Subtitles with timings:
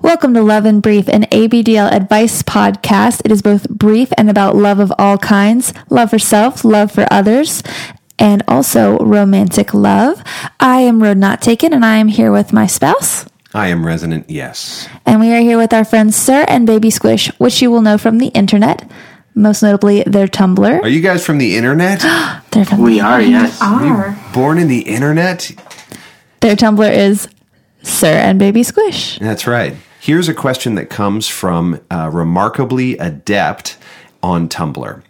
[0.00, 3.22] Welcome to Love in Brief, an ABDL advice podcast.
[3.24, 7.06] It is both brief and about love of all kinds love for self, love for
[7.10, 7.62] others,
[8.18, 10.22] and also romantic love.
[10.60, 13.26] I am Road Not Taken, and I am here with my spouse.
[13.54, 14.88] I am resonant, yes.
[15.04, 17.98] And we are here with our friends Sir and Baby Squish, which you will know
[17.98, 18.88] from the internet,
[19.34, 20.82] most notably their Tumblr.
[20.82, 22.00] Are you guys from the internet?
[22.52, 23.60] They're from We are, yes.
[23.62, 24.16] Are.
[24.32, 25.50] Born in the internet?
[26.40, 27.28] Their Tumblr is
[27.82, 29.18] Sir and Baby Squish.
[29.18, 29.74] That's right.
[30.00, 33.76] Here's a question that comes from uh, Remarkably Adept
[34.22, 35.02] on Tumblr.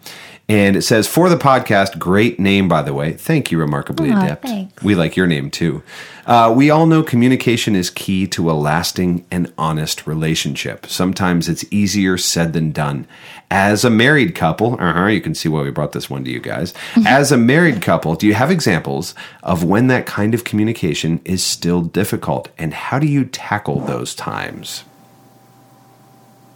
[0.51, 3.13] And it says, for the podcast, great name, by the way.
[3.13, 4.43] Thank you, Remarkably Aw, Adept.
[4.43, 4.83] thanks.
[4.83, 5.83] We like your name too.
[6.25, 10.87] Uh, we all know communication is key to a lasting and honest relationship.
[10.87, 13.07] Sometimes it's easier said than done.
[13.51, 16.41] As a married couple, uh-huh, you can see why we brought this one to you
[16.41, 16.73] guys.
[17.07, 21.45] As a married couple, do you have examples of when that kind of communication is
[21.45, 22.49] still difficult?
[22.57, 24.85] And how do you tackle those times?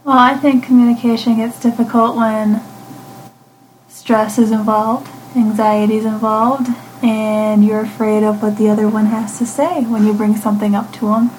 [0.04, 2.62] Well, I think communication gets difficult when
[3.92, 6.68] stress is involved, anxiety is involved,
[7.02, 10.74] and you're afraid of what the other one has to say when you bring something
[10.74, 11.30] up to them.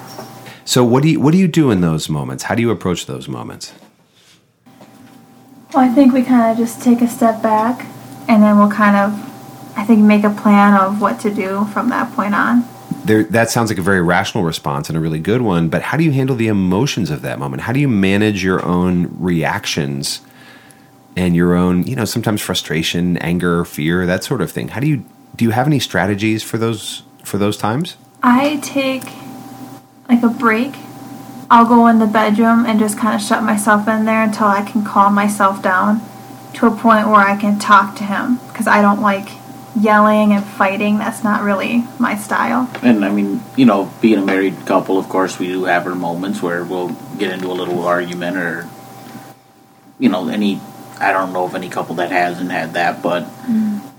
[0.64, 2.44] So what do you what do you do in those moments?
[2.44, 3.74] How do you approach those moments?
[5.74, 7.86] Well, I think we kind of just take a step back
[8.28, 11.88] and then we'll kind of, I think, make a plan of what to do from
[11.90, 12.64] that point on.
[13.04, 15.98] There that sounds like a very rational response and a really good one, but how
[15.98, 17.62] do you handle the emotions of that moment?
[17.62, 20.20] How do you manage your own reactions
[21.16, 24.68] and your own, you know, sometimes frustration, anger, fear, that sort of thing?
[24.68, 25.04] How do you
[25.36, 27.96] do you have any strategies for those for those times?
[28.22, 29.04] I take
[30.08, 30.74] like a break.
[31.50, 34.62] I'll go in the bedroom and just kind of shut myself in there until I
[34.62, 36.00] can calm myself down
[36.54, 39.28] to a point where I can talk to him because I don't like
[39.78, 40.98] yelling and fighting.
[40.98, 42.70] That's not really my style.
[42.82, 45.94] And I mean, you know, being a married couple, of course, we do have our
[45.94, 48.68] moments where we'll get into a little argument or,
[49.98, 50.60] you know, any.
[50.98, 53.26] I don't know of any couple that hasn't had that, but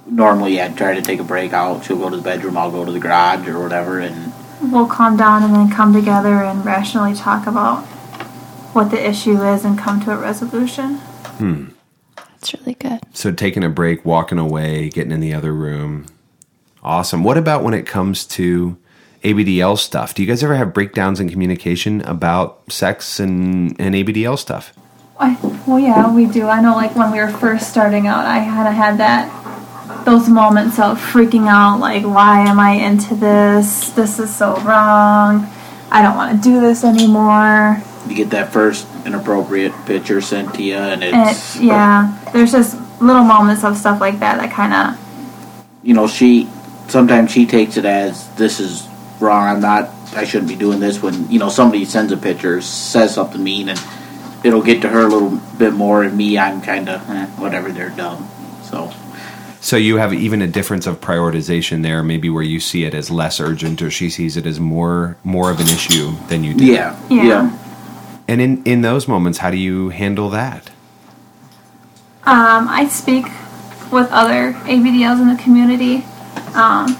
[0.06, 1.86] normally I'd try to take a break out.
[1.86, 5.18] She'll go to the bedroom, I'll go to the garage or whatever, and We'll calm
[5.18, 7.84] down and then come together and rationally talk about
[8.74, 10.96] what the issue is and come to a resolution.
[11.38, 11.66] Hmm.
[12.16, 13.00] That's really good.
[13.14, 16.06] So taking a break, walking away, getting in the other room.
[16.84, 17.24] Awesome.
[17.24, 18.78] What about when it comes to
[19.24, 20.14] ABDL stuff?
[20.14, 24.74] Do you guys ever have breakdowns in communication about sex and, and ABDL stuff?
[25.20, 26.48] I, well, yeah, we do.
[26.48, 29.32] I know, like when we were first starting out, I kind of had that
[30.06, 33.90] those moments of freaking out, like, why am I into this?
[33.92, 35.48] This is so wrong.
[35.92, 37.82] I don't want to do this anymore.
[38.08, 42.80] you get that first inappropriate picture sent to you, and it's it, yeah, there's just
[43.02, 45.06] little moments of stuff like that that kind of
[45.86, 46.50] you know, she
[46.88, 48.90] sometimes she takes it as this is
[49.20, 49.48] wrong.
[49.48, 49.90] I'm not.
[50.16, 51.02] I shouldn't be doing this.
[51.02, 53.80] When you know somebody sends a picture, says something mean, and
[54.46, 56.04] it'll get to her a little bit more.
[56.04, 57.72] And me, I'm kind of eh, whatever.
[57.72, 58.30] They're dumb.
[58.64, 58.94] So
[59.60, 63.10] So you have even a difference of prioritization there, maybe where you see it as
[63.10, 66.66] less urgent or she sees it as more more of an issue than you do.
[66.66, 67.58] yeah, Yeah.
[68.28, 70.72] And in, in those moments, how do you handle that?
[72.24, 73.26] Um, I speak
[73.92, 76.04] with other ABDLs in the community.
[76.56, 76.98] Um,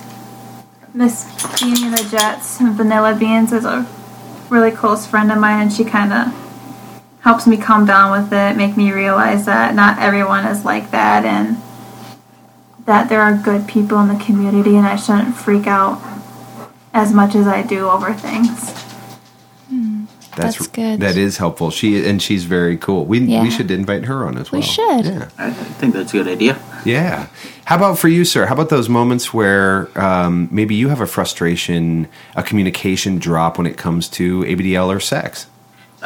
[0.94, 1.26] Miss
[1.58, 3.88] Beanie the Jets, and Vanilla Beans, is a
[4.50, 6.45] really close friend of mine, and she kind of
[7.26, 11.26] helps me calm down with it, make me realize that not everyone is like that,
[11.26, 11.58] and
[12.86, 16.00] that there are good people in the community, and I shouldn't freak out
[16.94, 18.72] as much as I do over things.
[20.36, 21.00] That's good.
[21.00, 21.72] That is helpful.
[21.72, 23.06] She and she's very cool.
[23.06, 23.42] We Yeah.
[23.42, 24.60] we should invite her on as well.
[24.62, 25.06] We should.
[25.06, 25.30] Yeah.
[25.38, 26.60] I think that's a good idea.
[26.84, 27.28] Yeah.
[27.64, 28.46] How about for you, sir?
[28.46, 33.66] How about those moments where um, maybe you have a frustration, a communication drop when
[33.66, 35.48] it comes to ABDL or sex?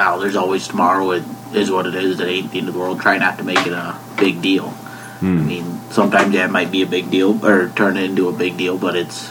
[0.01, 1.11] Oh, there's always tomorrow.
[1.11, 1.23] It
[1.53, 2.19] is what it is.
[2.19, 3.01] It ain't the end of the world.
[3.01, 4.73] Try not to make it a big deal.
[5.21, 8.55] I mean, sometimes that might be a big deal or turn it into a big
[8.55, 9.29] deal, but it's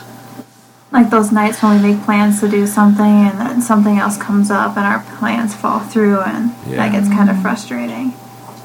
[0.92, 4.50] like those nights when we make plans to do something and then something else comes
[4.50, 6.76] up and our plans fall through and Yeah.
[6.76, 8.14] that gets kind of frustrating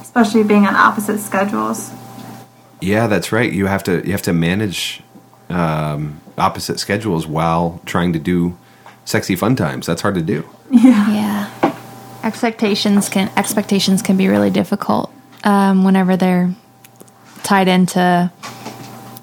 [0.01, 1.91] especially being on opposite schedules
[2.81, 3.51] Yeah, that's right.
[3.51, 5.01] You have to you have to manage
[5.49, 8.57] um, opposite schedules while trying to do
[9.05, 9.85] sexy fun times.
[9.85, 10.45] That's hard to do.
[10.71, 11.09] Yeah.
[11.11, 11.52] Yeah.
[12.23, 15.11] Expectations can expectations can be really difficult
[15.43, 16.53] um, whenever they're
[17.43, 18.31] tied into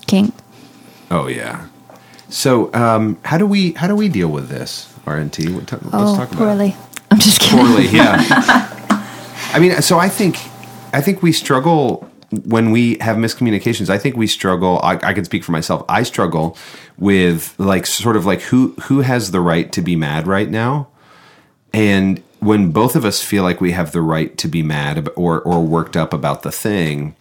[0.07, 0.35] kink.
[1.11, 1.67] Oh yeah.
[2.29, 4.93] So um, how do we how do we deal with this?
[5.07, 5.55] RNT.
[5.55, 6.37] What- Let's oh, talk about it.
[6.37, 6.77] poorly.
[7.11, 7.59] I'm just kidding.
[7.67, 7.87] poorly.
[7.89, 8.17] Yeah.
[9.53, 10.37] I mean, so I think
[10.93, 12.07] I think we struggle
[12.45, 13.89] when we have miscommunications.
[13.91, 14.79] I think we struggle.
[14.85, 15.85] I, I can speak for myself.
[15.89, 16.57] I struggle
[16.99, 20.89] with like sort of like who who has the right to be mad right now,
[21.73, 25.41] And when both of us feel like we have the right to be mad or
[25.43, 27.15] or worked up about the thing,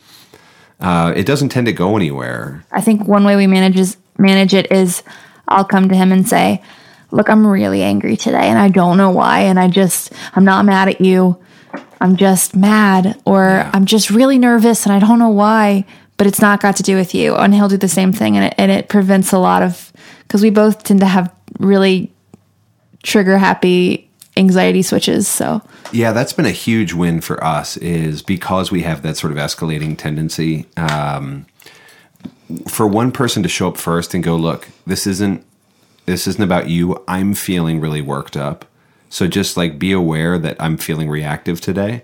[0.80, 2.66] uh, it doesn't tend to go anywhere.
[2.72, 5.04] I think one way we manage is, manage it is
[5.48, 6.62] I'll come to him and say,
[7.12, 10.66] "Look, I'm really angry today and I don't know why and I just I'm not
[10.66, 11.38] mad at you.
[12.02, 13.72] I'm just mad or Yeah.
[13.74, 15.86] I'm just really nervous and I don't know why,
[16.18, 18.46] but it's not got to do with you." And he'll do the same thing and
[18.46, 19.92] it, and it prevents a lot of
[20.30, 22.14] cuz we both tend to have really
[23.04, 24.09] trigger happy
[24.40, 27.78] anxiety switches, so Yeah, that's been a huge win for us.
[27.78, 30.66] Is because we have that sort of escalating tendency.
[30.78, 31.46] Um,
[32.68, 35.46] for one person to show up first and go, "Look, this isn't
[36.06, 37.04] this isn't about you.
[37.08, 38.66] I'm feeling really worked up.
[39.10, 42.02] So just like be aware that I'm feeling reactive today,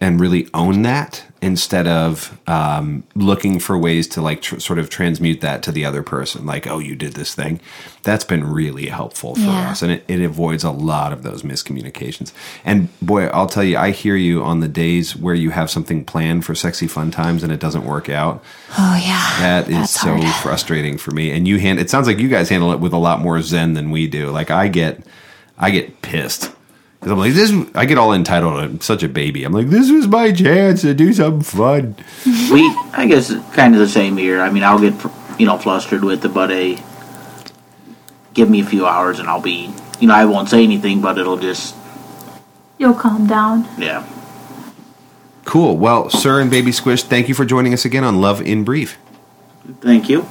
[0.00, 4.88] and really own that instead of um, looking for ways to like tr- sort of
[4.88, 6.46] transmute that to the other person.
[6.46, 7.60] Like, oh, you did this thing.
[8.02, 9.70] That's been really helpful for Yeah.
[9.70, 12.32] us, and it, it avoids a lot of those miscommunications.
[12.64, 16.04] And boy, I'll tell you, I hear you on the days where you have something
[16.04, 18.42] planned for sexy fun times and it doesn't work out.
[18.78, 19.36] oh yeah.
[19.40, 20.34] That is that's so hard.
[20.42, 21.30] frustrating for me.
[21.30, 23.74] And you hand it sounds like you guys handle it with a lot more zen
[23.74, 24.30] than we do.
[24.30, 25.02] Like I get
[25.58, 26.53] I get pissed.
[27.04, 28.58] Cuz I'm like this I get all entitled.
[28.58, 29.44] I'm such a baby.
[29.44, 31.94] I'm like this was my chance to do something fun.
[32.50, 32.62] we,
[32.92, 34.40] I guess, kind of the same here.
[34.40, 34.94] I mean, I'll get
[35.38, 36.78] you know flustered with it, but a
[38.32, 41.18] give me a few hours and I'll be, you know, I won't say anything, but
[41.18, 41.76] it'll just,
[42.78, 43.68] You'll calm down.
[43.78, 44.04] yeah.
[45.44, 45.76] Cool.
[45.76, 48.98] Well, sir and baby squish, thank you for joining us again on Love in Brief.
[49.80, 50.26] Thank you.